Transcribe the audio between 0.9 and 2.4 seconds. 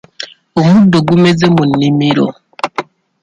gumeze mu nnimiro.